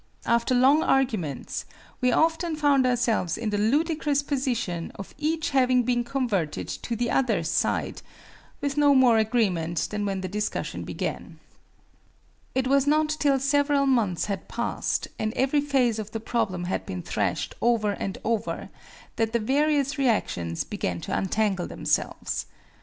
After 0.25 0.55
long 0.55 0.81
arguments 0.81 1.63
we 2.01 2.11
often 2.11 2.55
found 2.55 2.87
ourselves 2.87 3.37
in 3.37 3.51
the 3.51 3.59
ludicrous 3.59 4.23
position 4.23 4.91
of 4.95 5.13
each 5.19 5.51
having 5.51 5.83
been 5.83 6.03
converted 6.03 6.67
to 6.69 6.95
the 6.95 7.11
other's 7.11 7.51
side, 7.51 8.01
with 8.61 8.77
no 8.77 8.95
more 8.95 9.19
agreement 9.19 9.89
than 9.91 10.03
when 10.07 10.21
the 10.21 10.27
discussion 10.27 10.81
began. 10.85 11.37
It 12.55 12.65
was 12.65 12.87
not 12.87 13.09
till 13.19 13.37
several 13.39 13.85
months 13.85 14.25
had 14.25 14.47
passed, 14.47 15.07
and 15.19 15.33
every 15.35 15.61
phase 15.61 15.99
of 15.99 16.09
the 16.13 16.19
problem 16.19 16.63
had 16.63 16.83
been 16.83 17.03
thrashed 17.03 17.53
over 17.61 17.91
and 17.91 18.17
over, 18.23 18.69
that 19.17 19.33
the 19.33 19.39
various 19.39 19.99
reactions 19.99 20.63
began 20.63 20.99
to 21.01 21.15
untangle 21.15 21.67
themselves. 21.67 22.47